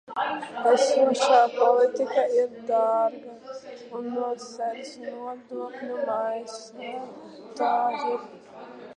[0.69, 3.35] Esošā politika ir dārga,
[3.99, 8.17] un to sedz nodokļu maksātāji.